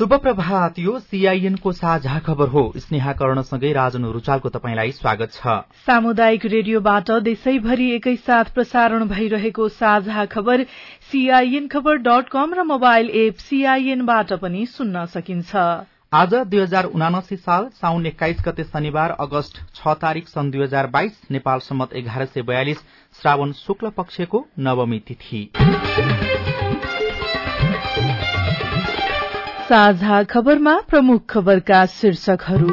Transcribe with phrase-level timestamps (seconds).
[0.00, 5.56] शुभ प्रभात यो सीआईएन को साझा खबर हो। स्नेहा कर्णसँगै राजन रुचालको तपाईँलाई स्वागत छ।
[5.86, 10.64] सामुदायिक रेडियोबाट देशैभरि एकैसाथ प्रसारण भइरहेको साझा खबर
[11.10, 15.56] सीआईएन खबर डट कम र मोबाइल एप सीआईएनबाट पनि सुन्न सकिन्छ।
[16.14, 20.86] आज दुई हजार उनासी साल साउन एक्काइस गते शनिबार अगस्त छ तारीक सन् दुई हजार
[20.88, 22.78] बाइस नेपाल सम्मत एघार सय बयालिस
[23.16, 25.48] श्रावण शुक्ल पक्षको नवमी तिथि।
[29.70, 32.70] साझा खबरमा प्रमुख खबरका शीर्षकहरू।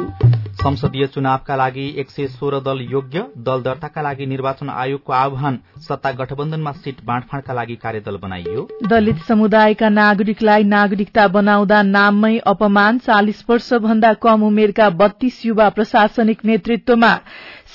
[0.58, 6.10] संसदीय चुनावका लागि एक सय सोह्र दल योग्य दल दर्ताका लागि निर्वाचन आयोगको आह्वान सत्ता
[6.12, 13.72] गठबन्धनमा सीट बाँडफाँडका लागि कार्यदल बनाइयो। दलित समुदायका नागरिकलाई नागरिकता बनाउँदा नाममै अपमान चालिस वर्ष
[13.86, 17.12] भन्दा कम उमेरका बत्तीस युवा प्रशासनिक नेतृत्वमा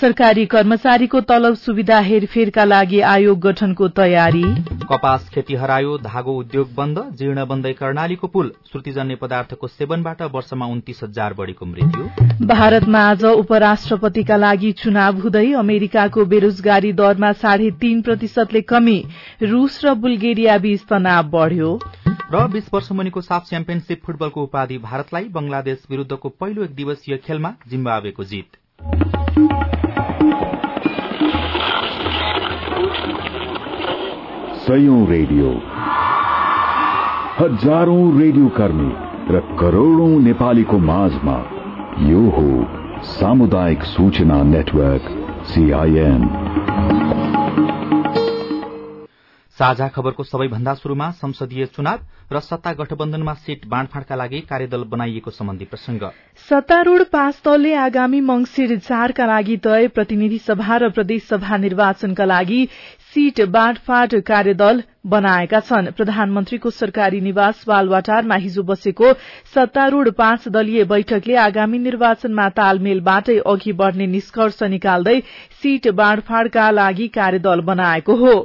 [0.02, 4.44] सरकारी कर्मचारीको तलब सुविधा हेरफेरका लागि आयोग गठनको तयारी।
[4.84, 11.04] कपास खेती हरायो धागो उद्योग बन्द जीर्ण बन्दै कर्णालीको पुल श्रुतिजन्य पदार्थको सेवनबाट वर्षमा उन्तिस
[11.04, 18.62] हजार बढ़ीको मृत्यु। भारतमा आज उपराष्ट्रपतिका लागि चुनाव हुँदै अमेरिकाको बेरोजगारी दरमा साढे तीन प्रतिशतले
[18.64, 18.98] कमी
[19.44, 21.70] रूस र बुल्गेरिया बीच तनाव बढ़्यो।
[22.34, 27.54] र बीस वर्ष मुनिको साफ च्याम्पियनशीप फुटबलको उपाधि भारतलाई बंगलादेश विरूद्धको पहिलो एक दिवसीय खेलमा
[27.70, 28.58] जिम्बावेको जीत।
[34.64, 35.50] सयौं रेडियो।
[37.40, 38.92] हजारौं रेडियो कर्मी
[39.36, 41.38] र करोड़ौं नेपालीको माझमा
[42.10, 42.48] यो हो
[43.04, 45.04] सामुदायिक सूचना नेटवर्क
[45.46, 46.22] सीआईएन
[49.60, 52.00] साझा खबरको सबैभन्दा शुरूमा संसदीय चुनाव
[52.32, 56.02] र सत्ता गठबन्धनमा सीट बाँडफाँडका लागि कार्यदल बनाइएको सम्बन्धी प्रसंग
[56.50, 62.68] सत्तारूढ़ पाँच दलले आगामी मंगिर चारका लागि तय प्रतिनिधि सभा र प्रदेश सभा निर्वाचनका लागि
[63.14, 69.12] सीट बाँडफाँड कार्यदल बनाएका छन्। प्रधानमन्त्रीको सरकारी निवास बालवाटारमा हिजो बसेको
[69.54, 75.20] सत्तारूढ़ पाँच दलीय बैठकले आगामी निर्वाचनमा तालमेलबाटै अघि बढ़ने निष्कर्ष निकाल्दै
[75.62, 78.36] सीट बाँडफाँडका लागि कार्यदल बनाएको हो।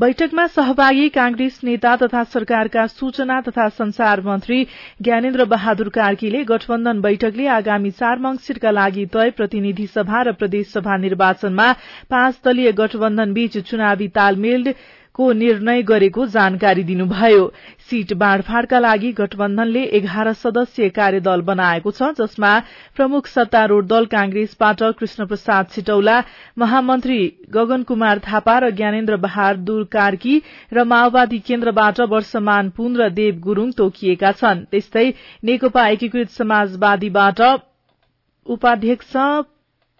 [0.00, 4.62] बैठकमा सहभागी कांग्रेस नेता तथा सरकारका सूचना तथा संचार मन्त्री
[5.02, 10.96] ज्ञानेन्द्र बहादुर कार्कीले गठबन्धन बैठकले आगामी चार मंगिरका लागि तय प्रतिनिधि सभा र प्रदेश सभा
[11.04, 11.72] निर्वाचनमा
[12.10, 14.72] पाँच दलीय गठबन्धन बीच चुनावी तालमेल
[15.14, 17.46] को निर्णय गरेको जानकारी दिनुभयो।
[17.90, 22.52] सीट बाँडफाँडका लागि गठबन्धनले एघार सदस्यीय कार्यदल बनाएको छ जसमा
[22.96, 26.16] प्रमुख सत्तारूढ़ दल कांग्रेसबाट कृष्ण प्रसाद छिटौला
[26.58, 27.20] महामन्त्री
[27.52, 30.36] गगन कुमार थापा र ज्ञानेन्द्र बहादुर कार्की
[30.72, 35.06] र माओवादी केन्द्रबाट वर्षमान पुन र देव गुरूङ तोकिएका छन्। त्यस्तै
[35.44, 37.40] नेकपा एकीकृत समाजवादीबाट
[38.46, 39.12] उपाध्यक्ष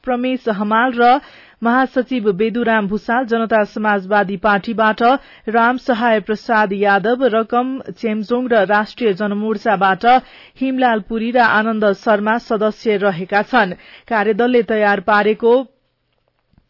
[0.04, 1.20] प्रमेश हमाल र
[1.62, 5.03] महासचिव बेदुराम भूषाल जनता समाजवादी पार्टीबाट
[5.48, 10.06] राम सहाय प्रसाद यादव रकम चेम्जोङ र राष्ट्रिय जनमोर्चाबाट
[10.60, 13.75] हिमलाल पुरी र आनन्द शर्मा सदस्य रहेका छन्।
[14.09, 15.53] कार्यदलले तयार पारेको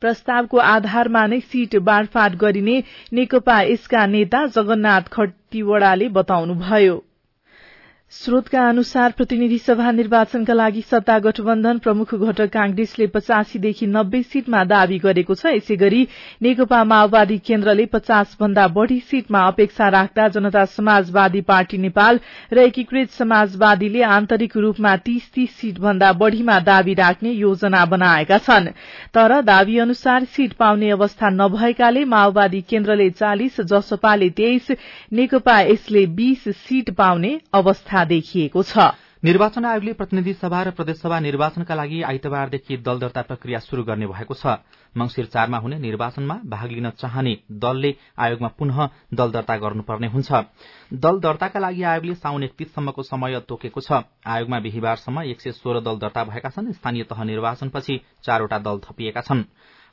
[0.03, 6.97] प्रस्तावको आधारमा नै सीट बाँडफाँड गरिने नेकपा यसका नेता जगन्नाथ खतिवड़ाले बताउनुभयो।
[8.13, 14.99] स्रोतका अनुसार प्रतिनिधि सभा निर्वाचनका लागि सत्ता गठबन्धन प्रमुख घटक कांग्रेसले पचासीदेखि नब्बे सीटमा दावी
[15.05, 16.01] गरेको छ। यसै गरी
[16.43, 22.19] नेकपा माओवादी केन्द्रले पचास भन्दा बढ़ी सीटमा अपेक्षा राख्दा जनता समाजवादी पार्टी नेपाल
[22.53, 28.69] र एकीकृत समाजवादीले आन्तरिक रूपमा तीस तीस सीट भन्दा बढ़ीमा दावी राख्ने योजना बनाएका छन्।
[29.15, 34.71] तर दावी अनुसार सीट पाउने अवस्था नभएकाले माओवादी केन्द्रले चालिस जसपाले तेइस
[35.15, 38.93] नेकपा यसले बीस सीट पाउने अवस्था देखिएको छ।
[39.25, 44.35] निर्वाचन आयोगले प्रतिनिधि सभा र प्रदेशसभा निर्वाचनका लागि आइतबारदेखि दल दर्ता प्रक्रिया शुरू गर्ने भएको
[44.35, 44.47] छ।
[44.97, 50.33] मंगिर चारमा हुने निर्वाचनमा भाग लिन चाहने दलले आयोगमा पुनः दल दर्ता गर्नुपर्ने हुन्छ।
[50.93, 55.99] दल दर्ताका लागि आयोगले साउन एकतीससम्मको समय तोकेको छ। आयोगमा बिहिबारसम्म एक सय सोह्र दल
[55.99, 59.45] दर्ता भएका छन्। स्थानीय तह निर्वाचनपछि चारवटा दल थपिएका छन्।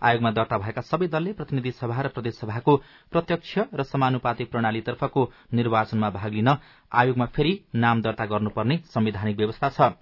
[0.02, 2.76] आयोगमा दर्ता भएका सबै दलले प्रतिनिधि सभा र प्रदेशसभाको
[3.12, 5.22] प्रत्यक्ष र समानुपातिक प्रणालीतर्फको
[5.54, 6.50] निर्वाचनमा भाग लिन
[6.92, 9.98] आयोगमा फेरि नाम दर्ता गर्नुपर्ने संवैधानिक व्यवस्था छ।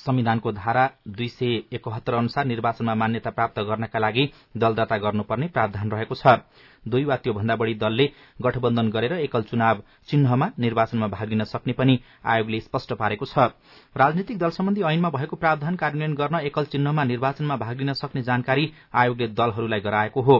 [0.00, 5.90] संविधानको धारा दुई सय एकहत्तर अनुसार निर्वाचनमा मान्यता प्राप्त गर्नका लागि दल दर्ता गर्नुपर्ने प्रावधान
[5.90, 6.40] रहेको छ।
[6.84, 8.06] दुई वा त्योभन्दा बढ़ी दलले
[8.42, 13.52] गठबन्धन गरेर एकल चुनाव चिन्हमा निर्वाचनमा भाग लिन सक्ने पनि आयोगले स्पष्ट पारेको छ।
[13.96, 18.72] राजनीतिक दल सम्बन्धी ऐनमा भएको प्रावधान कार्यान्वयन गर्न एकल चिन्हमा निर्वाचनमा भाग लिन सक्ने जानकारी
[18.94, 20.36] आयोगले दलहरूलाई गराएको हो।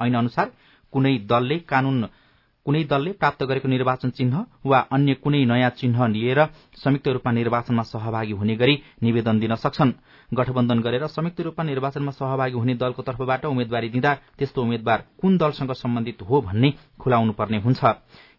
[0.00, 0.52] ऐन अनुसार
[0.92, 2.04] कुनै दलले कानून
[2.66, 6.40] कुनै दलले प्राप्त गरेको निर्वाचन चिन्ह वा अन्य कुनै नयाँ चिन्ह लिएर
[6.78, 9.92] संयुक्त रूपमा निर्वाचनमा सहभागी हुने गरी निवेदन दिन सक्छन्।
[10.30, 15.72] गठबन्धन गरेर संयुक्त रूपमा निर्वाचनमा सहभागी हुने दलको तर्फबाट उम्मेद्वारी दिँदा त्यस्तो उम्मेद्वार कुन दलसँग
[15.74, 17.82] सम्बन्धित हो भन्ने खुलाउनु पर्ने हुन्छ।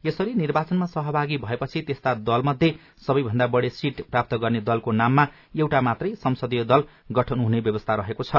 [0.06, 2.76] यसरी निर्वाचनमा सहभागी भएपछि त्यस्ता दलमध्ये
[3.08, 8.24] सबैभन्दा बढ़ी सीट प्राप्त गर्ने दलको नाममा एउटा मात्रै संसदीय दल गठन हुने व्यवस्था रहेको
[8.24, 8.36] छ।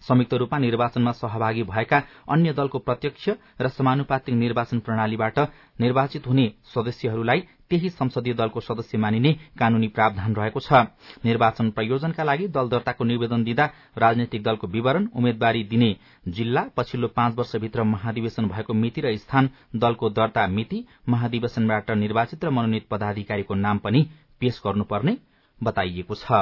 [0.00, 3.28] संयुक्त रूपमा निर्वाचनमा सहभागी भएका अन्य दलको प्रत्यक्ष
[3.60, 5.38] र समानुपातिक निर्वाचन प्रणालीबाट
[5.80, 10.72] निर्वाचित हुने सदस्यहरूलाई त्यही संसदीय दलको सदस्य मानिने कानूनी प्रावधान रहेको छ।
[11.24, 15.96] निर्वाचन प्रयोजनका लागि दल दर्ताको निवेदन दिँदा राजनैतिक दलको विवरण उम्मेद्वारी दिने
[16.28, 22.50] जिल्ला पछिल्लो पाँच वर्षभित्र महाधिवेशन भएको मिति र स्थान दलको दर्ता मिति महाधिवेशनबाट निर्वाचित र
[22.50, 24.06] मनोनित पदाधिकारीको नाम पनि
[24.40, 25.16] पेश गर्नुपर्ने
[25.58, 26.32] बताइएको छ।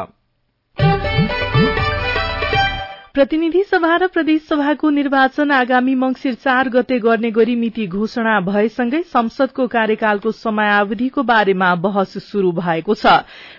[3.15, 9.03] प्रतिनिधि सभा र प्रदेश सभाको निर्वाचन आगामी मंगिर चार गते गर्ने गरी मिति घोषणा भएसँगै
[9.13, 13.13] संसदको कार्यकालको समयावधिको बारेमा बहस शुरू भएको छ।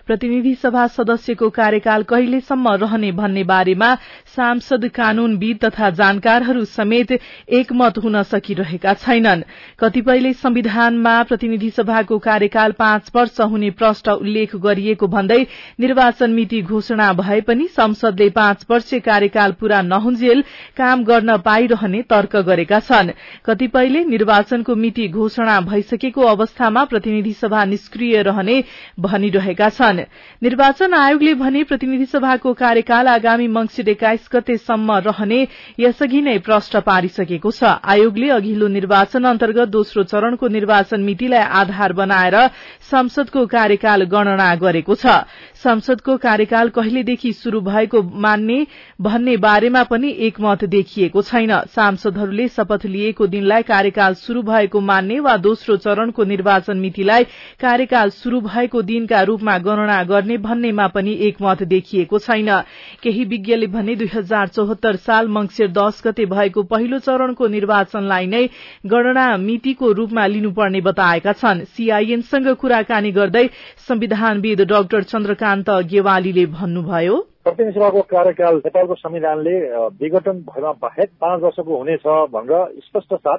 [0.07, 3.93] प्रतिनिधि सभा सदस्यको कार्यकाल कहिलेसम्म रहने भन्ने बारेमा
[4.35, 7.11] सांसद कानूनविद तथा जानकारहरू समेत
[7.49, 9.43] एकमत हुन सकिरहेका छैनन्।
[9.79, 15.41] कतिपयले संविधानमा प्रतिनिधि सभाको कार्यकाल पाँच वर्ष हुने प्रष्ट उल्लेख गरिएको भन्दै
[15.79, 20.43] निर्वाचन मिति घोषणा भए पनि संसदले पाँच वर्ष कार्यकाल पूरा नहुन्जेल
[20.77, 23.11] काम गर्न पाइरहने तर्क गरेका छन्।
[23.45, 28.63] कतिपयले निर्वाचनको मिति घोषणा भइसकेको अवस्थामा प्रतिनिधि सभा निष्क्रिय रहने
[28.99, 35.39] भनिरहेका छन्। निर्वाचन आयोगले भने प्रतिनिधि सभाको कार्यकाल आगामी मंगिर एक्काइस गतेसम्म रहने
[35.79, 42.37] यसअघि नै प्रष्ट पारिसकेको छ। आयोगले अघिल्लो निर्वाचन अन्तर्गत दोस्रो चरणको निर्वाचन मितिलाई आधार बनाएर
[42.91, 45.05] संसदको कार्यकाल गणना गरेको छ।
[45.63, 48.65] संसदको कार्यकाल कहिलेदेखि शुरू भएको मान्ने
[49.01, 55.35] भन्ने बारेमा पनि एकमत देखिएको छैन। सांसदहरूले शपथ लिएको दिनलाई कार्यकाल शुरू भएको मान्ने वा
[55.39, 57.23] दोस्रो चरणको निर्वाचन मितिलाई
[57.59, 62.49] कार्यकाल शुरू भएको दिनका रूपमा गणना गर्ने भन्नेमा पनि एकमत देखिएको छैन।
[63.03, 68.43] केही विज्ञले भने दुई हजार चौहत्तर साल मंगिर दश गते भएको पहिलो चरणको निर्वाचनलाई नै
[68.85, 73.47] गणना मितिको रूपमा लिनुपर्ने बताएका छन्। सीआईएनसँग कुराकानी गर्दै
[73.87, 79.55] संविधानविद डाक्टर चन्द्रकान्त गेवालीले भन्नुभयो। प्रतिनिधि सभाको कार्यकाल नेपालको संविधानले
[79.99, 83.37] विघटन भएमा बाहेक पाँच वर्षको हुनेछ भनेर स्पष्ट साथ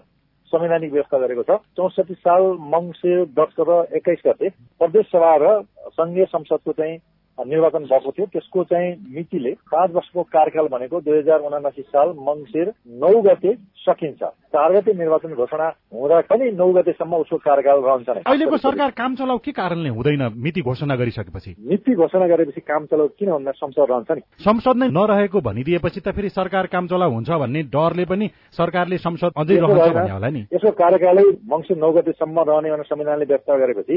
[0.54, 2.42] संवैधानिक व्यवस्था गरेको छ। चौसठी साल
[2.72, 4.48] मङ्सिर दस र एक्काइस गते
[4.78, 5.50] प्रदेश सभा र
[5.98, 6.98] संघीय संसदको चाहिँ
[7.38, 12.66] निर्वाचन भएको थियो। त्यसको चाहिँ मितिले पाँच वर्षको कार्यकाल भनेको दुई हजार उनासी साल मङ्सिर
[13.02, 13.54] नौ गते
[13.84, 14.22] सकिन्छ।
[14.54, 19.38] चार गते निर्वाचन घोषणा हुँदा पनि नौ गतेसम्म उसको कार्यकाल रहन्छ अहिलेको सरकार काम चलाउ
[19.44, 21.54] के कारणले हुँदैन मिति घोषणा गरिसकेपछि?
[21.58, 26.14] मिति घोषणा गरेपछि काम चलाउ किन भन्दा संसद रहन्छ नि। संसद नै नरहेको भनिदिएपछि त
[26.14, 30.70] फेरि सरकार काम चलाउ हुन्छ भन्ने डरले पनि सरकारले संसद अझै रहन्छ होला नि। यसको
[30.70, 33.96] कार्यकालै मङ्सिर नौ गतेसम्म रहने भनेर संविधानले व्यवस्था गरेपछि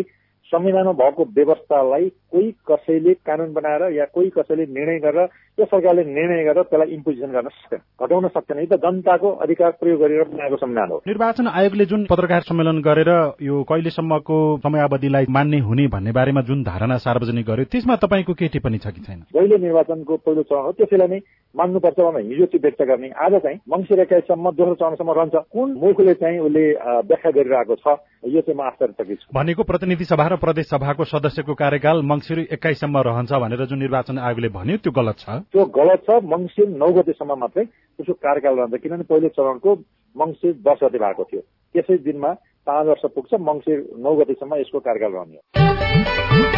[0.51, 5.27] संविधानमा भएको व्यवस्थालाई कोही कसैले कानून बनाएर या कोही कसैले निर्णय गरेर
[5.59, 9.99] यो सरकारले निर्णय गरेर त्यसलाई इम्पोजिसन गर्न सक्दैन घटाउन सक्दैन यो त जनताको अधिकार प्रयोग
[10.01, 13.11] गरेर बनाएको संविधान हो। निर्वाचन आयोगले जुन पत्रकार सम्मेलन गरेर
[13.43, 18.77] यो कहिलेसम्मको समयावधिलाई मान्ने हुने भन्ने बारेमा जुन धारणा सार्वजनिक गर्यो त्यसमा तपाईँको के टिप्पणी
[18.77, 19.19] छ कि छैन?
[19.35, 21.19] जहिले निर्वाचनको पहिलो चरण हो त्यसैलाई नै
[21.55, 26.13] मान्नुपर्छ भनेर हिजो चाहिँ व्यक्त गर्ने। आज चाहिँ मङ्सिर एक्काइससम्म दोस्रो चरणसम्म रहन्छ। कुन मुखले
[26.21, 26.63] चाहिँ उसले
[27.11, 27.87] व्याख्या गरिरहेको छ
[28.29, 32.97] यो चाहिँ म आश्चर्यचकित छु। भनेको प्रतिनिधि सभा र प्रदेश सभाको सदस्यको कार्यकाल मङ्सिर एक्काइससम्म
[32.97, 35.29] रहन्छ भनेर जुन निर्वाचन आयोगले भन्यो त्यो गलत छ?
[35.53, 37.65] त्यो गलत छ। मङ्सिर नौ गतेसम्म मात्रै
[37.99, 39.71] उसको कार्यकाल रहन्छ। किनभने पहिलो चरणको
[40.15, 41.41] मङ्सिर दस गते भएको थियो।
[41.75, 42.31] त्यसै दिनमा
[42.67, 46.56] पाँच वर्ष पुग्छ। मङ्सिर नौ गतेसम्म यसको कार्यकाल रहने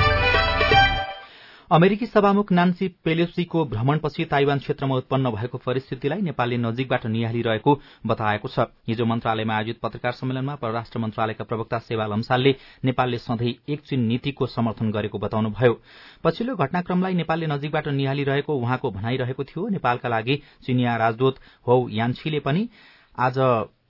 [1.71, 7.73] अमेरिकी सभामुख नान्सी पेलोसीको भ्रमणपछि ताइवान क्षेत्रमा उत्पन्न भएको परिस्थितिलाई नेपालले नजिकबाट निहालिरहेको
[8.05, 13.85] बताएको छ। हिजो मन्त्रालयमा आयोजित पत्रकार सम्मेलनमा परराष्ट्र मन्त्रालयका प्रवक्ता सेवा लम्सालले नेपालले सधैँ एक
[13.85, 15.73] चीन नीतिको समर्थन गरेको बताउनुभयो।
[16.23, 21.35] पछिल्लो घटनाक्रमलाई नेपालले नजिकबाट निहालिरहेको उहाँको भनाइरहेको थियो। नेपालका लागि चिनिया राजदूत
[21.67, 22.69] हौ यान्छीले पनि
[23.13, 23.37] आज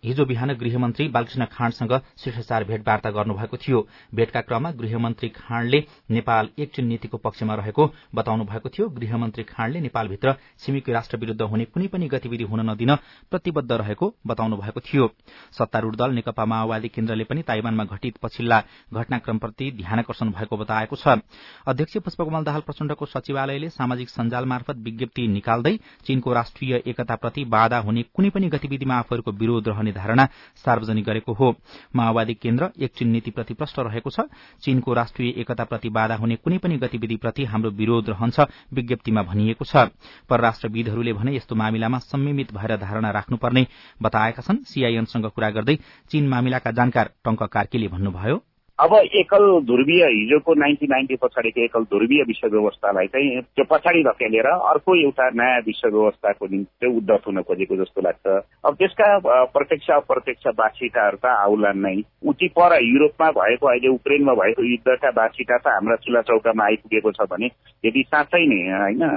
[0.03, 3.79] हिजो बिहान गृहमन्त्री बालकृष्ण खाँडसँग शिष्टाचार भेटवार्ता गर्नुभएको थियो।
[4.15, 10.35] भेटका क्रममा गृहमन्त्री खाँडले नेपाल एकचीन नीतिको पक्षमा रहेको बताउनु भएको थियो। गृहमन्त्री खाँडले नेपालभित्र
[10.59, 12.95] छिमेकी राष्ट्र विरूद्ध हुने कुनै पनि गतिविधि हुन नदिन
[13.31, 15.09] प्रतिबद्ध रहेको बताउनु भएको थियो।
[15.51, 18.61] सत्तारूढ़ दल नेकपा माओवादी केन्द्रले पनि ताइवानमा घटित पछिल्ला
[18.93, 21.19] घटनाक्रमप्रति ध्यानकर्षण भएको बताएको छ।
[21.67, 25.77] अध्यक्ष पुष्पकमल दाहाल प्रचण्डको सचिवालयले सामाजिक सञ्जाल मार्फत विज्ञप्ति निकाल्दै
[26.07, 31.33] चीनको राष्ट्रिय एकताप्रति बाधा हुने कुनै पनि गतिविधिमा आफूहरूको विरोध रहने भन्ने धारणा सार्वजनिक गरेको
[31.33, 31.55] हो।
[31.95, 34.19] माओवादी केन्द्र एक चीन नीतिप्रति प्रष्ट रहेको छ।
[34.61, 38.39] चीनको राष्ट्रिय एकताप्रति बाधा हुने कुनै पनि गतिविधिप्रति हाम्रो विरोध रहन्छ
[38.73, 39.89] विज्ञप्तिमा भनिएको छ।
[40.29, 43.67] परराष्ट्रविदहरूले भने यस्तो मामिलामा संयमित भएर धारणा राख्नुपर्ने
[44.01, 45.77] बताएका छन्। सीआईएनसँग कुरा गर्दै
[46.09, 48.37] चीन मामिलाका जानकार टंक कार्कीले भन्नुभयो
[48.79, 54.47] अब एकल ध्रुवीय हिजोको नाइन्टिन नाइन्टी पछाडिको एकल ध्रुवीय विश्व व्यवस्थालाई चाहिँ त्यो पछाडि धकेलेर
[54.47, 59.09] अर्को एउटा नयाँ विश्व व्यवस्थाको निम्ति चाहिँ उद्धत हुन खोजेको जस्तो लाग्छ। अब त्यसका
[59.51, 65.57] प्रत्यक्ष अप्रत्यक्ष बाछिटाहरू त आउलान् नै। उति पर युरोपमा भएको अहिले उक्रेनमा भएको युद्धका बाछिटा
[65.57, 67.51] त हाम्रा चुला चौकामा आइपुगेको छ भने
[67.83, 69.07] यदि साँच्चै नै होइन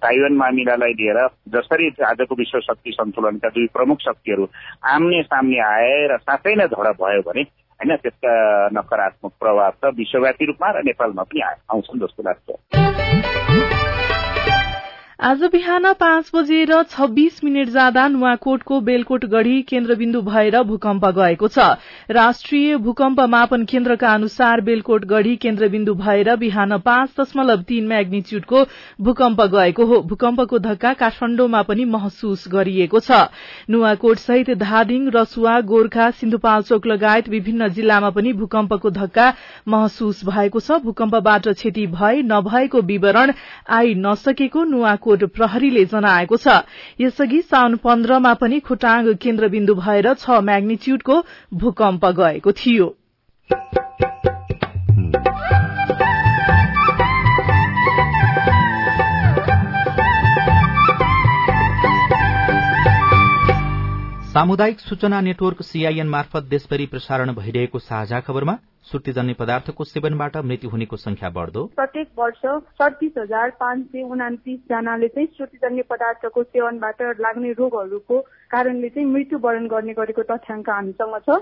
[0.00, 4.48] ताइवान मामिलालाई लिएर जसरी आजको विश्व शक्ति सन्तुलनका दुई प्रमुख शक्तिहरू
[4.88, 7.44] आम्ने सामने आए र साँच्चै नै झडप भयो भने
[7.80, 8.32] होइन त्यसका
[8.72, 13.89] नकारात्मक प्रभाव त विश्वव्यापी रूपमा र नेपालमा पनि आउँछन् जस्तो लाग्छ।
[15.20, 21.58] आज बिहान पाँच बजेर छब्बीस मिनट जाँदा नुवाकोटको बेलकोट गढ़ी केन्द्रबिन्दु भएर भूकम्प गएको छ।
[22.10, 28.64] राष्ट्रिय भूकम्प मापन केन्द्रका अनुसार बेलकोट गढ़ी केन्द्रबिन्दु भएर बिहान पाँच दशमलव तीन म्याग्निच्यूडको
[29.00, 33.20] भूकम्प गएको हो। भूकम्पको धक्का काठमाण्डुमा पनि महसुस गरिएको छ।
[33.70, 39.28] नुवाकोट सहित धादिङ रसुवा गोर्खा सिन्धुपाल्चोक लगायत विभिन्न जिल्लामा पनि भूकम्पको धक्का
[39.68, 43.32] महसुस भएको छ। भूकम्पबाट क्षति भए नभएको विवरण
[43.68, 46.62] आई नसकेको नुवाकोट कोट प्रहरीले जनाएको छ।
[47.00, 51.22] यसअघि साउन पन्ध्रमा पनि खोटाङ केन्द्रबिन्दु भएर छ म्याग्निच्यूडको
[51.54, 52.88] भूकम्प गएको थियो।
[64.30, 68.52] सामुदायिक सूचना नेटवर्क सीआईएन मार्फत देशभरि प्रसारण भइरहेको साझा खबरमा
[68.90, 72.44] सुर्तीजन्य पदार्थको सेवनबाट मृत्यु हुनेको संख्या बढ्दो। प्रत्येक वर्ष
[72.78, 78.20] सडतिस हजार पाँच सय उनातिस जनाले चाहिँ श्रुतिजन्य पदार्थको सेवनबाट लाग्ने रोगहरूको
[78.50, 81.40] कारणले चाहिँ मृत्युवरण गर्ने गरेको तथ्याङ्क हामीसँग छ।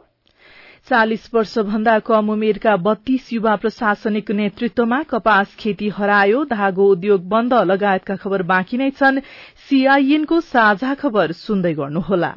[0.88, 8.16] चालिस वर्षभन्दा कम उमेरका बत्तीस युवा प्रशासनिक नेतृत्वमा कपास खेती हरायो धागो उद्योग बन्द लगायतका
[8.16, 9.24] खबर बाँकी नै छन्।
[9.68, 12.36] सीआईएनको साझा खबर सुन्दै गर्नुहोला।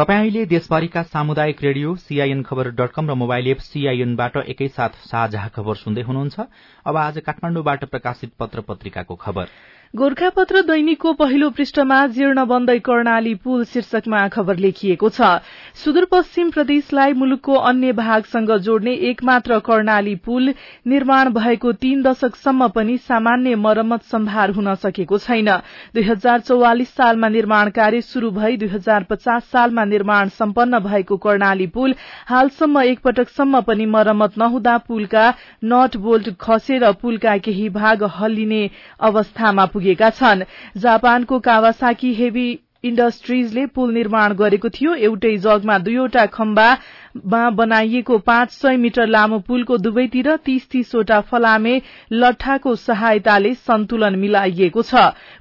[0.00, 5.46] तपाईँ अहिले देशभरिका सामुदायिक रेडियो सीआईएन खबर डट कम र मोबाइल एप सीआईएनबाट एकैसाथ साझा
[5.52, 6.40] खबर सुन्दै हुनुहुन्छ।
[6.86, 9.46] अब आज काठमाडौँबाट प्रकाशित पत्र पत्रिकाको खबर।
[9.94, 15.30] गोर्खापत्र दैनिकको पहिलो पृष्ठमा जीर्ण बन्दै कर्णाली पुल शीर्षकमा खबर लेखिएको छ।
[15.74, 20.52] सुदूरपश्चिम प्रदेशलाई मुलुकको अन्य भागसँग जोड्ने एकमात्र कर्णाली पुल
[20.86, 25.50] निर्माण भएको तीन दशकसम्म पनि सामान्य मरम्मत सम्भार हुन सकेको छैन।
[25.94, 31.16] दुई हजार चौवालिस सालमा निर्माण कार्य शुरू भई दुई हजार पचास सालमा निर्माण सम्पन्न भएको
[31.26, 31.94] कर्णाली पुल
[32.28, 35.26] हालसम्म एकपटकसम्म पनि मरम्मत नहुँदा पुलका
[35.66, 38.62] नट बोल्ट खसेर पुलका केही भाग हल्लिने
[39.02, 40.44] अवस्थामा पुगेका छन्।
[40.76, 42.48] जापानको कावासाकी हेभी
[42.84, 46.68] इण्डस्ट्रीजले पुल निर्माण गरेको थियो। एउटै जगमा दुईवटा खम्बा
[47.16, 51.80] बनाइएको पाँच सय मिटर लामो पुलको दुवैतिर तीस तीसवटा फलामे
[52.12, 54.94] लट्ठाको सहायताले सन्तुलन मिलाइएको छ।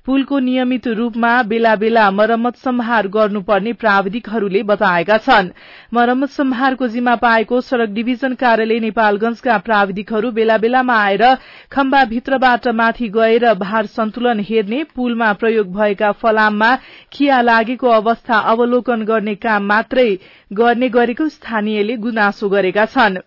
[0.05, 5.49] पुलको नियमित रूपमा बेला बेला मरम्मत सम्हार गर्नुपर्ने प्राविधिकहरूले बताएका छन्।
[5.93, 11.25] मरम्मत सम्हारको जिम्मा पाएको सड़क डिभिजन कार्यालय नेपालगंजका प्राविधिकहरू बेला बेलामा आएर
[11.71, 16.75] खम्बा भित्रबाट माथि गएर भार सन्तुलन हेर्ने पुलमा प्रयोग भएका फलाममा
[17.13, 20.09] खिया लागेको अवस्था अवलोकन गर्ने काम मात्रै
[20.51, 23.21] गर्ने गरेको स्थानीयले गुनासो गरेका छनृ।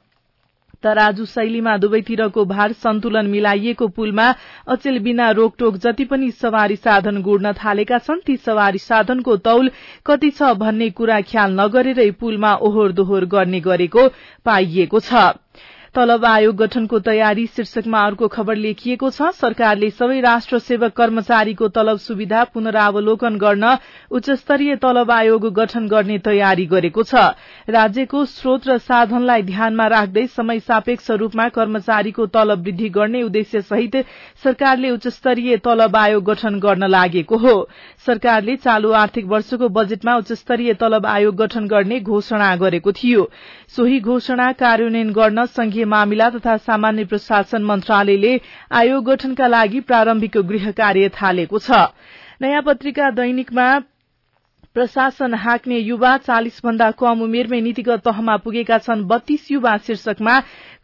[0.84, 4.24] तराजु शैलीमा दुवैतिरको भार सन्तुलन मिलाइएको पुलमा
[4.66, 9.70] अचेल बिना रोकटोक जति पनि सवारी साधन गुड्न थालेका छन् ती सवारी साधनको तौल
[10.06, 14.08] कति छ भन्ने कुरा ख्याल नगरेरै पुलमा ओहोर दोहोर गर्ने गरेको
[14.46, 15.22] पाइएको छ।
[15.94, 21.98] तलब आयोग गठनको तयारी शीर्षकमा अर्को खबर लेखिएको छ। सरकारले सबै राष्ट्र सेवक कर्मचारीको तलब
[22.00, 23.76] सुविधा पुनरावलोकन गर्न
[24.10, 27.14] उच्च स्तरीय तलब आयोग गठन गर्ने तयारी गरेको छ।
[27.68, 33.96] राज्यको स्रोत र साधनलाई ध्यानमा राख्दै समय सापेक्ष रूपमा कर्मचारीको तलब वृद्धि गर्ने उद्देश्य सहित
[34.44, 37.54] सरकारले उच्च स्तरीय तलब आयोग गठन गर्न लागेको हो।
[38.06, 43.28] सरकारले चालू आर्थिक वर्षको बजेटमा उच्च स्तरीय तलब आयोग गठन गर्ने घोषणा गरेको थियो।
[43.76, 48.36] सोही घोषणा कार्यान्वयन गर्न संघीय मामिला तथा सामान्य प्रशासन मन्त्रालयले
[48.80, 51.80] आयोग गठनका लागि प्रारम्भिक गृह कार्य थालेको छ।
[52.40, 53.68] नयाँ पत्रिका दैनिकमा
[54.74, 60.34] प्रशासन हाँक्ने युवा चालिस भन्दा कम उमेरमै नीतिगत तहमा पुगेका छन् बत्तीस युवा शीर्षकमा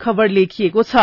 [0.00, 0.96] खबर लेखिएको छ।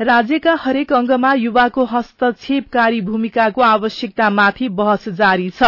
[0.00, 5.62] राज्यका हरेक अंगमा युवाको हस्तक्षेपकारी भूमिकाको आवश्यकतामाथि बहस जारी छ।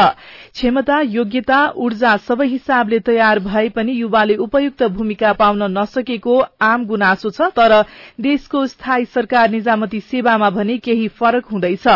[0.55, 7.31] क्षमता योग्यता ऊर्जा सबै हिसाबले तयार भए पनि युवाले उपयुक्त भूमिका पाउन नसकेको आम गुनासो
[7.31, 7.85] छ। तर
[8.21, 11.89] देशको स्थायी सरकार निजामती सेवामा भने केही फरक हुँदैछ।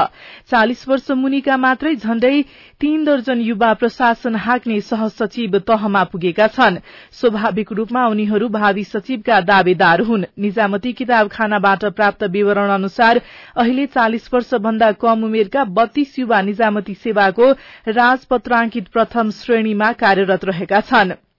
[0.50, 2.42] चालिस वर्ष मुनिका मात्रै झण्डै
[2.80, 6.78] तीन दर्जन युवा प्रशासन हाँक्ने सहसचिव तहमा पुगेका छन्।
[7.12, 10.24] स्वाभाविक रूपमा उनीहरू भावी सचिवका दावेदार हुन्।
[10.72, 13.20] निजामती किताबखानाबाट प्राप्त विवरण अनुसार
[13.56, 17.50] अहिले चालिस वर्ष भन्दा कम उमेरका बत्तीस युवा निजामती सेवाको
[17.92, 21.31] राजपत्रांकित प्रथम श्रेणीमा कार्यरत रहेका छनृ।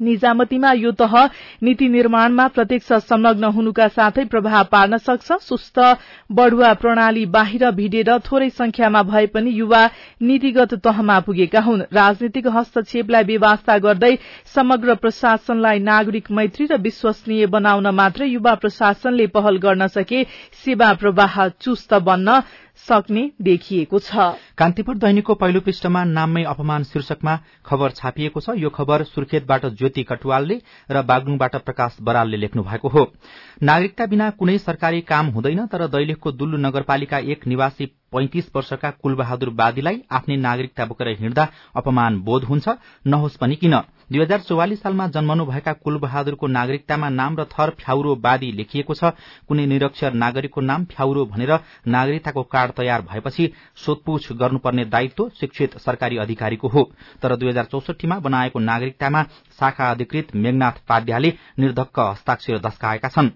[0.00, 1.14] निजामतीमा यो तह
[1.62, 5.78] नीति निर्माणमा प्रत्यक्ष संलग्न हुनुका साथै प्रभाव पार्न सक्छ। सुस्त
[6.30, 9.82] बढ़ुवा प्रणाली बाहिर भिडेर थोरै संख्यामा भए पनि युवा
[10.22, 14.14] नीतिगत तहमा पुगेका हुन्। राजनीतिक हस्तक्षेपलाई व्यवस्था गर्दै
[14.54, 20.22] समग्र प्रशासनलाई नागरिक मैत्री र विश्वसनीय बनाउन मात्र युवा प्रशासनले पहल गर्न सके
[20.64, 22.40] सेवा प्रवाह चुस्त बन्न
[22.78, 24.14] सक्ने देखिएको छ।
[24.58, 30.60] कान्तिपुर दैनिकको पहिलो पृष्ठमा नाममै अपमान शीर्षकमा खबर छापिएको छ। यो खबर सुर्खेतबाट ज्योति कटुवालले
[30.90, 33.06] र बागलुङबाट प्रकाश बरालले लेख्नु भएको हो।
[33.62, 39.48] नागरिकता बिना कुनै सरकारी काम हुँदैन तर दैलेखको दुल्लु नगरपालिका एक निवासी पैंतिस वर्षका कुलबहादुर
[39.58, 42.68] वादीलाई आफ्नै नागरिकता बोकेर हिँड्दा अपमान बोध हुन्छ
[43.06, 43.74] नहोस् पनि किन?
[44.10, 49.12] दुई हजार चौवालिस सालमा जन्मनुभएका कुलबहादुरको नागरिकतामा नाम र थर फ्याउरो वादी लेखिएको छ।
[49.48, 51.52] कुनै निरक्षर नागरिकको नाम फ्याउरो भनेर
[51.86, 56.90] नागरिकताको कार्ड तयार भएपछि सोधपूछ गर्नुपर्ने दायित्व शिक्षित सरकारी अधिकारीको हो।
[57.22, 59.22] तर दुई हजार चौसठीमा बनाएको नागरिकतामा
[59.60, 63.30] शाखा अधिकृत मेघनाथ पाध्याले निर्धक्क हस्ताक्षर दस्काएका छन्।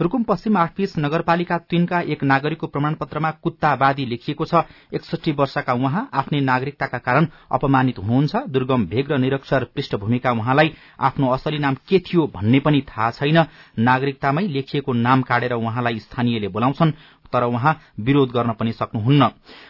[0.00, 6.40] रूकुम पश्चिम आठपीस नगरपालिका तीनका एक नागरिकको प्रमाणपत्रमा कुत्तावादी लेखिएको छ। एकसठी वर्षका उहाँ आफ्नै
[6.42, 12.26] नागरिकताका कारण अपमानित हुनुहुन्छ। दुर्गम भेग र निरक्षर पृष्ठभूमिका उहाँलाई आफ्नो असली नाम के थियो
[12.26, 13.38] भन्ने पनि थाहा छैन।
[13.78, 16.92] नागरिकतामै लेखिएको नाम काटेर उहाँलाई स्थानीयले बोलाउँछन्।
[17.32, 19.28] तर उहाँ विरोध गर्न पनि सक्नुहुन्न।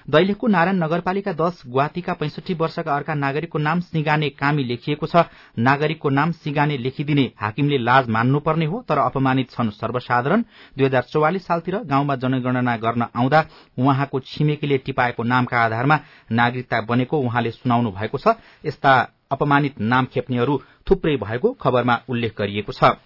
[0.09, 5.25] दैलेखको नारायण नगरपालिका दश गुवाहाटीका पैंसठी वर्षका अर्का नागरिकको नाम सिंगाने कामी लेखिएको छ।
[5.59, 10.43] नागरिकको नाम सिंगाने लेखिदिने हाकिमले लाज मान्नुपर्ने हो तर अपमानित छन् सर्वसाधारण।
[10.77, 13.45] दुई हजार चौवालिस सालतिर गाउँमा जनगणना गर्न आउँदा
[13.79, 15.99] उहाँको छिमेकीले टिपाएको नामका आधारमा
[16.33, 18.93] नागरिकता बनेको उहाँले सुनाउनु भएको छ। यस्ता
[19.31, 22.97] अपमानित नाम खेप्नेहरू थुप्रै भएको खबरमा उल्लेख गरिएको छ।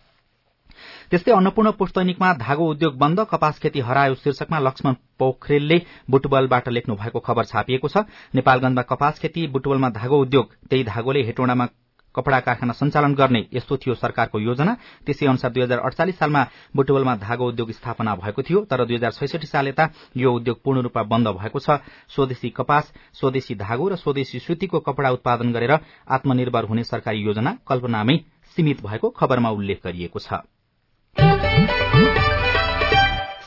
[1.12, 5.76] त्यस्तै अन्नपूर्ण पुष्तैनिकमा धागो उद्योग बन्द कपास खेती हरायो शीर्षकमा लक्ष्मण पोखरेलले
[6.08, 11.66] बुटबलबाट लेख्नु भएको खबर छापिएको छ। नेपालगंजमा कपास खेती बुटवलमा धागो उद्योग त्यही धागोले हेटौँडामा
[12.14, 14.72] कपड़ा कारखाना सञ्चालन गर्ने यस्तो थियो सरकारको योजना।
[15.04, 16.46] त्यसै अनुसार दुई हजार अडचालिस सालमा
[16.76, 20.80] बुटवलमा धागो उद्योग स्थापना भएको थियो तर दुई हजार छैसठी साल यता यो उद्योग पूर्ण
[20.82, 21.76] रूपमा बन्द भएको छ।
[22.08, 25.76] स्वदेशी कपास स्वदेशी धागो र स्वदेशी सुतीको कपड़ा उत्पादन गरेर
[26.08, 28.16] आत्मनिर्भर हुने सरकारी योजना कल्पनामै
[28.56, 30.40] सीमित भएको खबरमा उल्लेख गरिएको छ।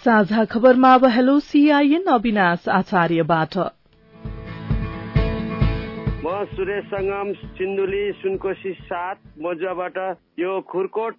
[0.06, 3.58] साझा खबरमा अब हेलो सीआईएन अविनाश आचार्यबाट।
[6.26, 9.98] म सुरेश सङ्गम सिन्धुली सुनकोशी सात मजुवाबाट
[10.40, 11.16] यो खुरकोट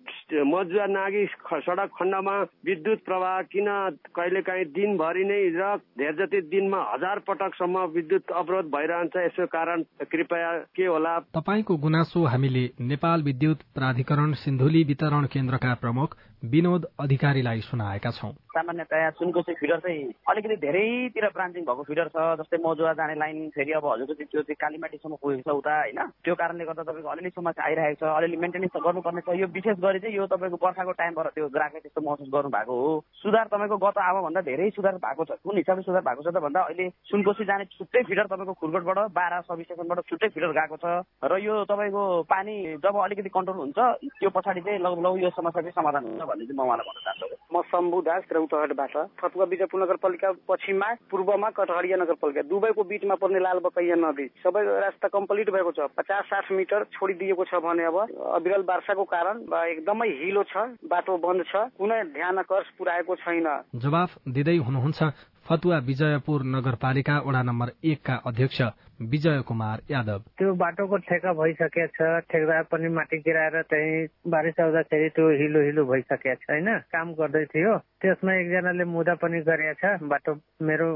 [0.46, 3.68] मजुवा नागी सडक खण्डमा विद्युत प्रवाह किन
[4.16, 10.50] कहिलेकाहीँ दिनभरि नै र धेर जति दिनमा हजार पटकसम्म विद्युत अवरोध भइरहन्छ यसको कारण कृपया
[10.76, 11.18] के होला?
[11.18, 19.11] तपाईँको गुनासो हामीले नेपाल विद्युत प्राधिकरण सिन्धुली वितरण केन्द्रका प्रमुख विनोद अधिकारीलाई सुनाएका छौं। सामान्यतया
[19.11, 23.87] सुनकोशी फिडर चाहिँ अलिकति धेरैतिर ब्रान्चिङ भएको फिडर छ जस्तै मजुवा जाने लाइन फेरि अब
[23.87, 26.01] हजुरको चाहिँ त्यो चाहिँ कालीमाटीसम्म पुगेको छ उता होइन?
[26.25, 29.99] त्यो कारणले गर्दा तपाईँको अलिअलि समस्या आइरहेको छ अलिअलि मेन्टेनेन्स गर्नुपर्ने छ। यो विशेष गरी
[30.01, 33.99] चाहिँ यो तपाईँको वर्षाको टाइमबाट त्यो ग्राहकले त्यस्तो महसुस गर्नु भएको हो। सुधार तपाईँको गत
[34.27, 37.64] भन्दा धेरै सुधार भएको छ। कुन हिसाबले सुधार भएको छ त भन्दा अहिले सुनकोशी जाने
[37.77, 40.87] छुट्टै फिडर तपाईँको खुरकोटबाट बाह्र सब स्टेसनबाट छुट्टै फिडर गएको छ।
[41.25, 43.79] र यो तपाईँको पानी जब अलिकति कन्ट्रोल हुन्छ
[44.20, 47.00] त्यो पछाडि चाहिँ लौ लौ यो समस्या चाहिँ समाधान हुन्छ। भन्ने चाहिँ म उहाँलाई भन्न
[47.06, 53.40] चाहन्छु। म शम्भु दास रौतहटबाट फतुवा बिजयपुर नगरपालिका पश्चिममा पूर्वमा कटहरिया नगरपालिका दुवैको बिचमा पर्ने
[53.46, 57.96] लालबकैया नदी। सबै रास्ता कम्प्लिट भएको छ। पचास साठ मिटर छोडिदिएको छ भने अब
[58.36, 64.10] अविरल वर्षाको कारण एकदमै हिलो छ बाटो बन्द छ कुनै ध्यान आकर्ष पुर्याएको छैन। जवाफ
[64.28, 65.00] दिँदै हुनुहुन्छ
[65.46, 68.62] फतुवा विजयपुर नगरपालिका वडा नम्बर एकका अध्यक्ष
[69.00, 75.09] विजय कुमार यादव। त्यो बाटोको ठेका भइसकेको छ। ठेकदार पनि माटी गिराएर चाहिँ बारिस आउँदाखेरि
[75.09, 76.68] त्यो हिलो हिलो भइसकेको छ होइन?
[76.90, 80.32] काम गर्दै थियो। त्यसमा एकजनाले मुदा पनि गरेछ बाटो
[80.68, 80.88] मेरो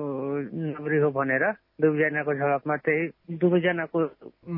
[0.52, 1.44] नबरी हो भनेर।
[1.80, 3.98] दुवैजनाको झडपमा त्यही दुवैजनाको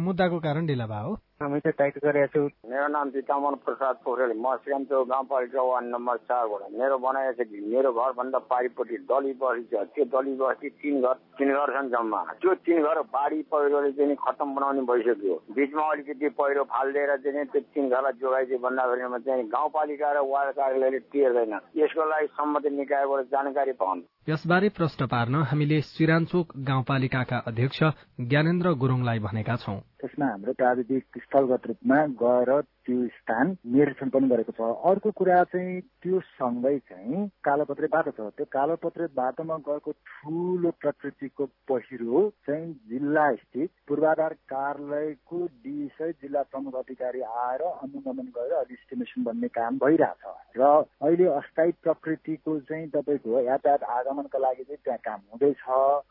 [0.04, 1.10] मुद्दाको कारण ढिला भयो
[1.42, 6.16] हामी चाहिँ टाइट गरेका छौँ। मेरो नाम चितामन प्रसाद पोखरेल। म सिरामचोक गाउँपालिका वार्ड नम्बर
[6.26, 11.00] चारबाट मेरो भनाइ छ कि मेरो घरभन्दा पारिपट्टि डली बस्ती छ। त्यो डली बस्ती तिन
[11.02, 15.84] घर तिन घर छन् जम्मा। त्यो तिन घर बाढी पहिरोले चाहिँ खत्तम बनाउने भइसक्यो। बिचमा
[15.92, 21.54] अलिकति पहिरो फालिदिएर चाहिँ त्यो तिन घरलाई जोगाइदियो भन्दाखेरिमा चाहिँ गाउँपालिका र वार्ड कार्यालयले टिर्दैन
[21.78, 27.82] यसको लागि सम्बन्धित निकायबाट जानकारी पाउनु यसबारे प्रश्न पार्न हामीले सिरानचोक गाउँपालिकाका अध्यक्ष
[28.30, 32.50] ज्ञानेन्द्र गुरुङलाई भनेका छौं। त्यसमा हाम्रो प्राविधिक स्थलगत रूपमा गएर
[32.86, 38.30] त्यो स्थान निरीक्षण पनि गरेको छ। अर्को कुरा चाहिँ त्यो सँगै चाहिँ कालोपत्रे बाटो छ।
[38.38, 46.74] त्यो कालोपत्रे बाटोमा गएको ठुलो प्रकृतिको पहिरो चाहिँ जिल्ला स्थित पूर्वाधार कार्यालयको डिसै जिल्ला प्रमुख
[46.82, 50.62] अधिकारी आएर अनुगमन गरेर अहिले इस्टिमेसन बन्ने काम भइरहेछ। र
[51.02, 53.82] अहिले अस्थायी प्रकृतिको चाहिँ तपाईँको यातायात
[54.12, 55.64] आगमनका लागि चाहिँ त्यहाँ काम हुँदैछ।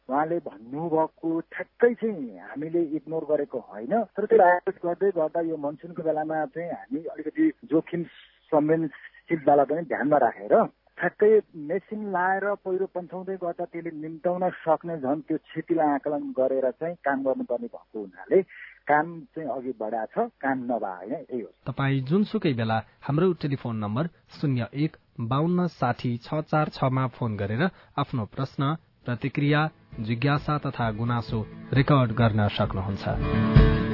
[0.10, 6.46] उहाँले भन्नुभएको ठ्याक्कै चाहिँ हामीले इग्नोर गरेको होइन। तर त्यो गर्दै गर्दा यो मनसुनको बेलामा
[6.58, 8.04] चाहिँ हामी अलिकति जोखिम
[8.52, 10.56] संवेदनशीलतालाई पनि ध्यानमा राखेर
[10.98, 11.30] ठ्याक्कै
[11.70, 17.24] मेसिन लाएर पहिरो पन्छाउँदै गर्दा त्यसले निम्ताउन सक्ने झन् त्यो क्षतिलाई आकलन गरेर चाहिँ काम
[17.24, 18.42] गर्नुपर्ने भएको हुनाले
[18.86, 23.76] काम चाहिँ अघि बढाएको छ काम नभए होइन यही हो। तपाईँ जुनसुकै बेला हाम्रो टेलिफोन
[23.78, 24.06] नम्बर
[24.38, 27.64] शून्य एक बाहन्न साठी छ चार छमा फोन गरेर
[27.98, 29.70] आफ्नो प्रश्न प्रतिक्रिया
[30.00, 31.40] जिज्ञासा तथा गुनासो
[31.74, 33.91] रेकर्ड गर्न सक्नुहुन्छ।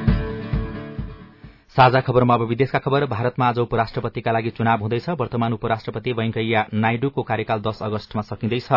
[1.77, 7.23] साझा खबरमा अब विदेशका खबर। भारतमा आज उपराष्ट्रपतिका लागि चुनाव हुँदैछ। वर्तमान उपराष्ट्रपति वेंकैया नाइडूको
[7.23, 8.69] कार्यकाल दश अगस्तमा सकिँदैछ।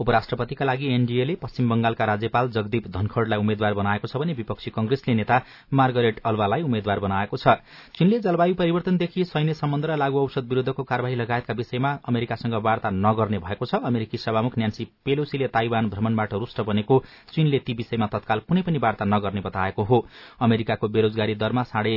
[0.00, 5.40] उपराष्ट्रपतिका लागि एनडीएले पश्चिम बंगालका राज्यपाल जगदीप धनखड़लाई उम्मेद्वार बनाएको छ भने विपक्षी कंग्रेसले नेता
[5.72, 7.62] मार्गरेट अल्वालाई उम्मेद्वार बनाएको छ।
[7.94, 13.38] चीनले जलवायु परिवर्तनदेखि सैन्य सम्बन्ध र लागू औषध विरूद्धको कार्यवाही लगायतका विषयमा अमेरिकासँग वार्ता नगर्ने
[13.38, 18.62] भएको छ। अमेरिकी सभामुख न्यान्सी पेलोसीले ताइवान भ्रमणबाट रूष्ट बनेको चीनले ती विषयमा तत्काल कुनै
[18.66, 20.04] पनि वार्ता नगर्ने बताएको हो।
[20.42, 21.96] अमेरिकाको बेरोजगारी दरमा साढे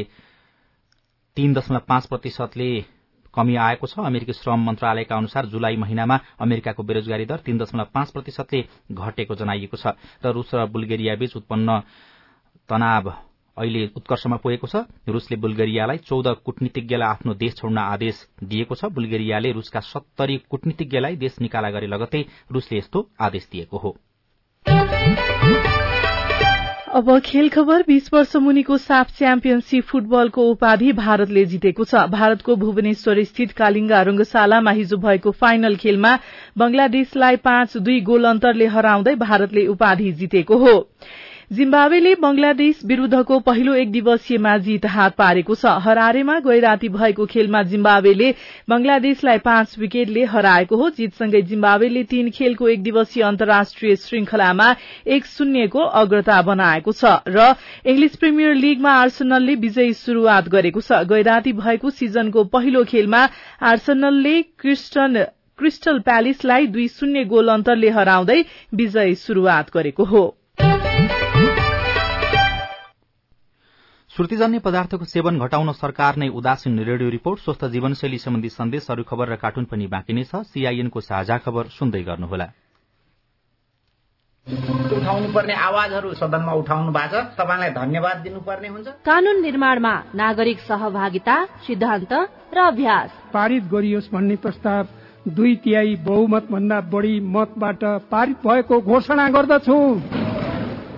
[1.38, 2.70] तीन दशमलव पाँच प्रतिशतले
[3.34, 8.12] कमी आएको छ। अमेरिकी श्रम मन्त्रालयका अनुसार जुलाई महिनामा अमेरिकाको बेरोजगारी दर तीन दशमलव पाँच
[8.12, 11.80] प्रतिशतले घटेको जनाइएको छ र रूस र बुल्गेरिया बीच उत्पन्न
[12.70, 13.14] तनाव
[13.58, 19.52] अहिले उत्कर्षमा पुगेको छ। रूसले बुल्गेरियालाई चौध कूटनीतिज्ञलाई आफ्नो देश छोड्न आदेश दिएको छ। बुल्गेरियाले
[19.52, 23.96] रूसका सत्तरी कूटनीतिज्ञलाई देश निकाला गरे लगत्तै रूसले यस्तो आदेश दिएको हो।
[26.96, 33.24] अब खेल खबर बीस वर्ष मुनिको साफ च्याम्पियनशीप फुटबलको उपाधि भारतले जितेको छ। भारतको भुवनेश्वर
[33.24, 36.14] स्थित कालिङ्गा रंगशालामा हिजो भएको फाइनल खेलमा
[36.58, 40.76] बंगलादेशलाई पाँच दुई गोल अन्तरले हराउँदै भारतले उपाधि जितेको हो।
[41.52, 47.62] जिम्बावेले बंगलादेश विरूद्धको पहिलो एक दिवसीयमा जीत हात पारेको छ। हरारेमा गै राति भएको खेलमा
[47.66, 48.32] जिम्बावेले
[48.70, 54.74] बंगलादेशलाई पाँच विकेटले हराएको हो। जीतसँगै जिम्बावेले तीन खेलको एक दिवसीय अन्तर्राष्ट्रिय श्रृंखलामा
[55.08, 57.54] एक शून्यको अग्रता बनाएको छ र
[57.86, 63.22] इंग्लिश प्रिमियर लीगमा आर्सनलले विजयी शुरूआत गरेको छ। गै राति भएको सिजनको पहिलो खेलमा
[63.64, 68.42] आर्सनलले क्रिस्टल प्यालेसलाई दुई शून्य गोल अन्तरले हराउँदै
[68.74, 70.26] विजयी शुरूआत गरेको हो।
[74.16, 79.28] श्रुतिजन्य पदार्थको सेवन घटाउन सरकार नै उदासीन रेडियो रिपोर्ट स्वस्थ जीवनशैली सम्बन्धी सन्देश अरू खबर
[79.28, 82.48] र कार्टुन पनि बाँकी नै छ। सीआईएनको साझा खबर सुन्दै गर्नुहोला।
[84.48, 91.36] उठाउनु पर्ने आवाजहरू सदनमा उठाउनु भएको छ तपाईँलाई धन्यवाद दिनुपर्ने हुन्छ। कानून निर्माणमा नागरिक सहभागिता
[91.68, 92.14] सिद्धान्त
[92.56, 94.84] र अभ्यास। पारित गरियोस् भन्ने प्रस्ताव
[95.28, 99.76] दुई तिहाई बहुमत भन्दा बढी मतबाट पारित भएको घोषणा गर्दछु।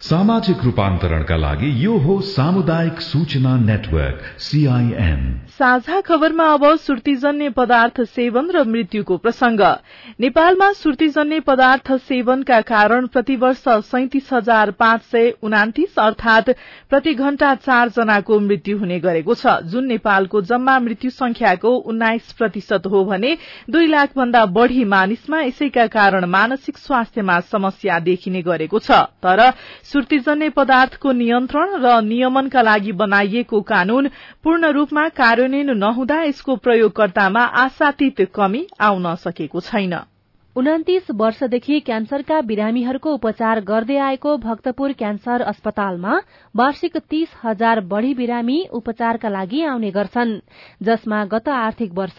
[0.00, 5.24] सामाजिक रूपान्तरणका लागि यो हो सामुदायिक सूचना नेटवर्क सीआईएन
[5.58, 9.60] साझा खबरमा अब सुर्तीजन्य पदार्थ सेवन र मृत्युको प्रसंग
[10.20, 16.48] नेपालमा सुर्तीजन्य पदार्थ सेवनका कारण प्रतिवर्ष सैतिस हजार पाँच सय उनातिस अर्थात
[16.90, 22.86] प्रति घण्टा चार जनाको मृत्यु हुने गरेको छ। जुन नेपालको जम्मा मृत्यु संख्याको उन्नाइस प्रतिशत
[22.86, 23.36] हो भने
[23.70, 29.52] दुई लाख भन्दा बढ़ी मानिसमा यसैका कारण मानसिक स्वास्थ्यमा समस्या देखिने गरेको छ। तर
[29.92, 34.08] सुर्तीजन्य पदार्थको नियन्त्रण र नियमनका लागि बनाइएको कानून
[34.44, 39.98] पूर्ण रूपमा कार्यान्वयन नहुँदा यसको प्रयोगकर्तामा आशातीत कमी आउन सकेको छैन।
[40.56, 46.14] उन्तिस वर्षदेखि क्यान्सरका बिरामीहरूको उपचार गर्दै आएको भक्तपुर क्यान्सर अस्पतालमा
[46.54, 50.32] वार्षिक तीस हजार बढ़ी बिरामी उपचारका लागि आउने गर्छन्
[50.82, 52.18] जसमा गत आर्थिक वर्ष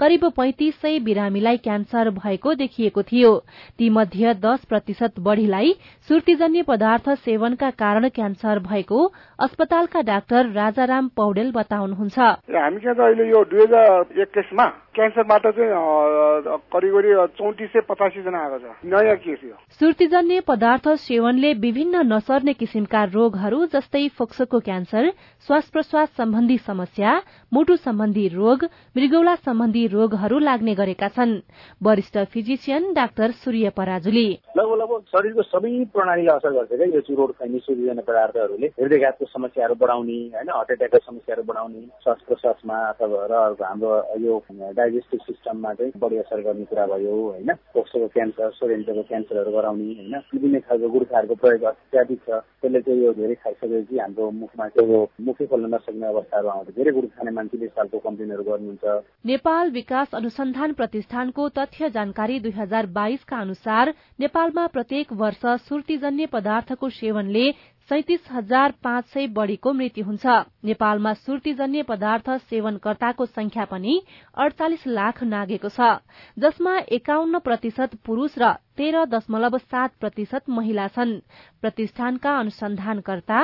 [0.00, 3.32] करिब पैंतिस सय बिरामीलाई क्यान्सर भएको देखिएको थियो।
[3.78, 5.72] तीमध्ये दश प्रतिशत बढ़ीलाई
[6.08, 9.04] सुर्तीजन्य पदार्थ सेवनका कारण क्यान्सर भएको
[9.38, 15.70] अस्पतालका डाक्टर राजाराम पौडेल बताउनुहुन्छ। हामी कहाँ अहिले यो दुई हजार एक्काइसमा क्यान्सरबाट चाहिँ
[16.72, 19.54] करिब करिब चौतिस सय पचासी जना आएको छ। नयाँ केस यो?
[19.80, 25.10] सुर्तीजन्य पदार्थ सेवनले विभिन्न नसर्ने किसिमका रोगहरू जस्तै फोक्सोको क्यान्सर
[25.48, 27.20] श्वास प्रश्वास सम्बन्धी समस्या
[27.52, 28.64] मुटु सम्बन्धी रोग
[28.96, 31.32] मृगौला सम्बन्धी रोगहरू लाग्ने गरेका छन्।
[31.80, 37.30] वरिष्ठ फिजिसियन डाक्टर सूर्य पराजुली। लगभग लगभग शरीरको सबै प्रणालीलाई असर गर्छ क्या। यो चुरोट
[37.38, 43.34] खैनी सुर्जन्य पदार्थहरूले हृदयघातको समस्याहरू बढाउने होइन हार्ट एट्याकको समस्याहरू बढाउने श्वास प्रश्वासमा अथवा र
[43.62, 49.50] हाम्रो यो डाइजेस्टिभ सिस्टममा चाहिँ बढी असर गर्ने कुरा भयो होइन। फोक्सोको क्यान्सर सोरेन्टोको क्यान्सरहरू
[49.52, 54.66] गराउने होइन। विभिन्न खालको गुर्खाहरूको प्रयोग अत्याधिक छ। त्यसले चाहिँ यो धेरै खाइसकेपछि हाम्रो मुखमा
[54.68, 58.84] चाहिँ यो मुखै खोल्न नसक्ने अवस्थाहरू आउँछ। धेरै गुरु खाने मान्छेले सालको कम्प्लेनहरू गर्नुहुन्छ।
[59.26, 66.88] नेपाल विकास अनुसन्धान प्रतिष्ठानको तथ्य जानकारी दुई हजार बाइसका अनुसार नेपालमा प्रत्येक वर्ष सुर्तीजन्य पदार्थको
[66.90, 67.44] सेवनले
[67.90, 70.26] सैतिस हजार पाँच सय बढ़ीको मृत्यु हुन्छ।
[70.64, 73.94] नेपालमा सुर्तीजन्य पदार्थ सेवनकर्ताको संख्या पनि
[74.36, 75.88] अडचालिस लाख नागेको छ।
[76.36, 81.18] जसमा एकाउन्न प्रतिशत पुरूष र तेह्र दशमलव सात प्रतिशत महिला छन्।
[81.62, 83.40] प्रतिष्ठानका अनुसन्धानकर्ता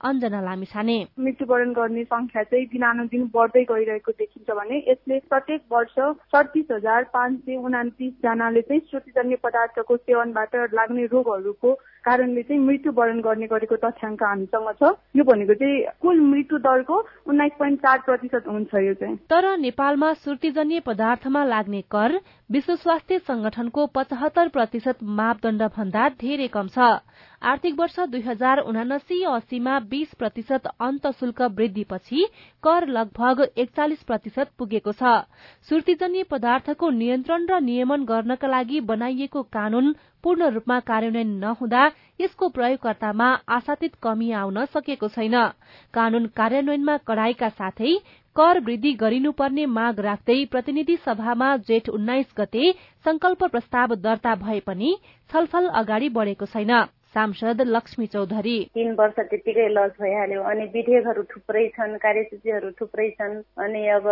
[0.00, 5.94] अञ्जना लामिछाने मृत्युवरण गर्ने संख्या चाहिँ दिनानुदिन बढ्दै गइरहेको देखिन्छ भने यसले प्रत्येक वर्ष
[6.32, 11.72] सडतिस हजार पाँच सय उनातिस जनाले चाहिँ श्रुतिजन्य पदार्थको सेवनबाट लाग्ने रोगहरूको
[12.04, 16.96] कारणले चाहिँ मृत्युवरण गर्ने गरेको तथ्याङ्क हामीसँग छ। यो भनेको चाहिँ कुल मृत्यु दरको
[17.28, 23.18] उन्नाइस पोइन्ट चार प्रतिशत हुन्छ यो चाहिँ। तर नेपालमा सुर्तीजन्य पदार्थमा लाग्ने कर विश्व स्वास्थ्य
[23.20, 27.04] संगठनको पचहत्तर प्रतिशत मापदण्ड भन्दा धेरै कम छ।
[27.42, 32.24] आर्थिक वर्ष दुई हजार उनासी अस्सीमा बीस प्रतिशत अन्त शुल्क वृद्धिपछि
[32.64, 35.24] कर लगभग एकचालिस प्रतिशत पुगेको छ।
[35.68, 41.82] सुर्तीजन्य पदार्थको नियन्त्रण र नियमन गर्नका लागि बनाइएको कानून पूर्ण रूपमा कार्यान्वयन नहुँदा
[42.20, 45.36] यसको प्रयोगकर्तामा आशातीत कमी आउन सकेको छैन।
[45.94, 47.94] कानून कार्यान्वयनमा कड़ाईका साथै
[48.36, 52.72] कर वृद्धि गरिनुपर्ने माग राख्दै प्रतिनिधि सभामा जेठ उन्नाइस गते
[53.04, 54.96] संकल्प प्रस्ताव दर्ता भए पनि
[55.30, 56.72] छलफल अगाडि बढ़ेको छैन।
[57.14, 63.34] सांसद लक्ष्मी चौधरी। तीन वर्ष त्यतिकै लस भइहाल्यो अनि विधेयकहरू थुप्रै छन् कार्यसूचीहरू थुप्रै छन्
[63.58, 64.06] अनि अब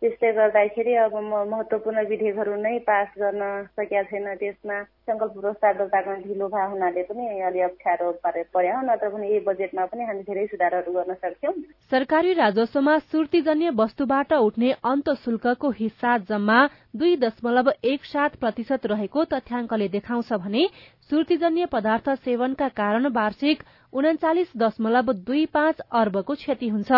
[0.00, 3.42] त्यसले गर्दाखेरि अब महत्वपूर्ण विधेयकहरू नै पास गर्न
[3.76, 9.08] सकेका छैन त्यसमा। संकल्प प्रस्ताव दर्ता गर्न ढिलो भए हुनाले पनि अलि अप्ठ्यारो पर्यो नत्र
[9.08, 11.52] पनि यही बजेटमा पनि हामी धेरै सुधारहरू गर्न सक्छौँ।
[11.92, 16.58] सरकारी राजस्वमा सुर्तीजन्य वस्तुबाट उठ्ने अन्त शुल्कको हिस्सा जम्मा
[16.96, 20.66] दुई दशमलव एक सात प्रतिशत रहेको तथ्याङ्कले देखाउँछ भने
[21.10, 26.90] सुर्तीजन्य पदार्थ सेवनका कारण वार्षिक उन्चालिस दशमलव दुई पाँच अर्बको क्षति हुन्छ।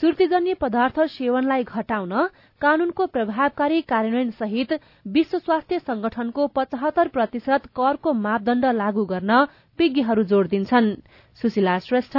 [0.00, 2.12] सुर्तीजन्य पदार्थ सेवनलाई घटाउन
[2.60, 4.72] कानूनको प्रभावकारी कार्यान्वयन सहित
[5.08, 9.46] विश्व स्वास्थ्य संगठनको पचहत्तर प्रतिशत करको मापदण्ड लागू गर्न
[9.78, 10.94] विज्ञहरू जोड़ दिन्छन्।
[11.40, 12.18] सुशीला श्रेष्ठ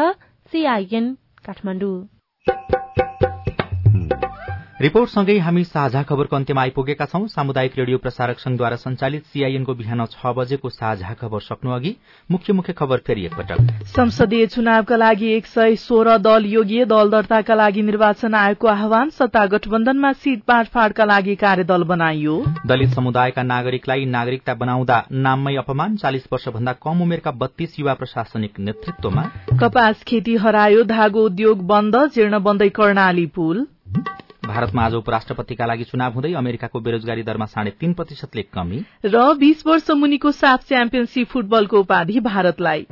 [0.51, 1.13] सीआईएन
[1.45, 1.97] काठमाडौँ।
[4.81, 10.33] रिपोर्टसँगै हामी साझा खबरको अन्त्यमा आइपुगेका छौं। सामुदायिक रेडियो प्रसारक संघद्वारा संचालित सीआईएनको बिहान छ
[10.33, 11.91] बजेको साझा खबर सक्नु अघि
[12.29, 17.55] मुख्य मुख्य खबर फेरि एकपटक। संसदीय चुनावका लागि एक सय सोह्र दल योगीय दल दर्ताका
[17.55, 24.53] लागि निर्वाचन आयोगको आह्वान सत्ता गठबन्धनमा सीट बाँडफाँडका लागि कार्यदल बनाइयो। दलित समुदायका नागरिकलाई नागरिकता
[24.55, 29.29] बनाउँदा नाममै अपमान चालिस वर्षभन्दा कम उमेरका बत्तीस युवा प्रशासनिक नेतृत्वमा।
[29.61, 33.65] कपास खेती हरायो धागो उद्योग बन्द जीर्ण बन्दै कर्णाली पुल।
[34.43, 39.63] भारतमा आज उपराष्ट्रपतिका लागि चुनाव हुँदै अमेरिकाको बेरोजगारी दरमा साढे तीन प्रतिशतले कमी। र बीस
[39.67, 42.85] वर्ष मुनिको साफ च्याम्पियनशीप फुटबलको उपाधि भारतलाई।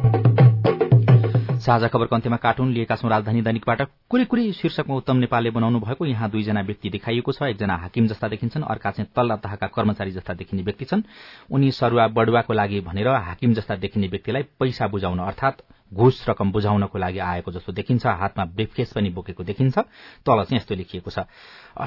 [1.59, 6.29] साझा खबरको अन्त्यमा कार्टुन लिएका छौं राजधानी दैनिकबाट। कुरी शीर्षकमा उत्तम नेपालले बनाउनु भएको यहाँ
[6.31, 10.63] दुईजना व्यक्ति देखाइएको छ। एकजना हाकिम जस्ता देखिन्छन् अर्का चाहिँ तल्ला तहका कर्मचारी जस्ता देखिने
[10.63, 11.03] व्यक्ति छन्।
[11.51, 15.61] उनी सरुवा बडुवाको लागि भनेर हाकिम जस्ता देखिने व्यक्तिलाई पैसा बुझाउन अर्थात
[15.91, 19.77] घुस रकम बुझाउनको लागि आएको जस्तो देखिन्छ हातमा ब्रिफकेस पनि बोकेको देखिन्छ।
[20.25, 21.25] तल चाहिँ यस्तो लेखिएको छ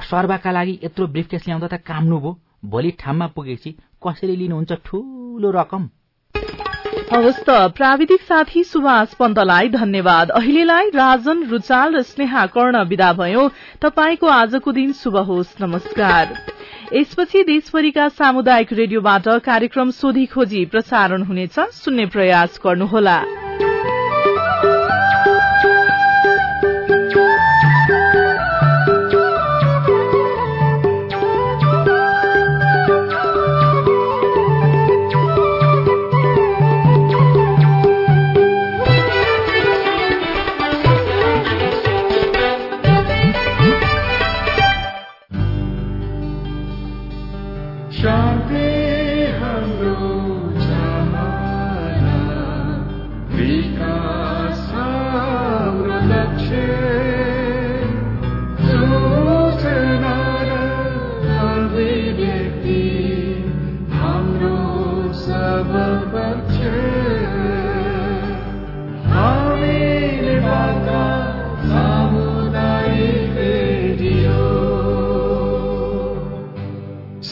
[0.05, 5.89] सर्वाका लागि यत्रो ब्रिफकेस ल्याउँदा त काम्नु भो भोलि ठाउँमा पुगेपछि कसरी लिनुहुन्छ ठूलो रकम?
[7.11, 13.49] हवस् त प्राविधिक साथी सुभाष पन्तलाई धन्यवाद। अहिलेलाई राजन रुचाल र स्नेहा कर्ण विदा भयो।
[13.81, 16.33] तपाईँको आजको दिन शुभ होस्। नमस्कार।
[16.93, 23.44] यसपछि देशभरिका सामुदायिक रेडियोबाट कार्यक्रम सोधी खोजी प्रसारण हुनेछ। सुन्ने प्रयास गर्नुहोला।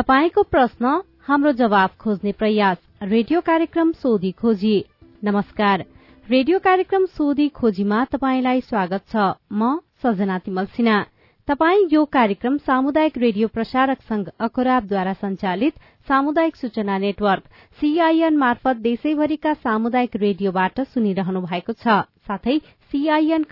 [0.00, 0.90] तपाईँको प्रश्न
[1.26, 4.72] हाम्रो जवाब खोज्ने प्रयास। रेडियो कार्यक्रम सोधी खोजी।
[5.24, 5.84] नमस्कार।
[6.28, 9.16] रेडियो कार्यक्रम सोधी खोजीमा तपाईँलाई स्वागत छ।
[9.52, 11.04] म सजना तिमल सिन्हा।
[11.48, 15.74] तपाई यो कार्यक्रम सामुदायिक रेडियो प्रसारक संघ अखराबद्वारा संचालित
[16.08, 17.44] सामुदायिक सूचना नेटवर्क
[17.78, 22.58] सीआईएन मार्फत देशैभरिका सामुदायिक रेडियोबाट सुनिरहनु भएको छ। साथै
[22.88, 23.44] सीआईएन